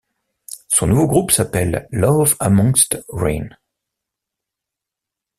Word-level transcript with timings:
Son 0.69 0.87
nouveau 0.87 1.05
groupe 1.05 1.29
s'appelle 1.29 1.87
Love 1.91 2.35
Amongst 2.39 3.05
Ruin. 3.09 3.49